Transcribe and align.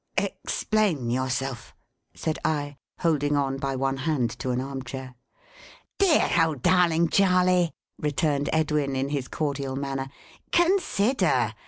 "Explain 0.17 1.11
yourself," 1.11 1.75
said 2.15 2.39
I, 2.43 2.77
holding 3.01 3.37
on 3.37 3.57
by 3.57 3.75
one 3.75 3.97
hand 3.97 4.31
to 4.39 4.49
an 4.49 4.59
arm 4.59 4.81
chair. 4.83 5.13
"Dear 5.99 6.27
old 6.43 6.63
darling 6.63 7.09
Charley!" 7.09 7.75
returned 7.99 8.49
Edwin, 8.51 8.95
in 8.95 9.09
his 9.09 9.27
cordial 9.27 9.75
manner, 9.75 10.09
"consider! 10.51 11.53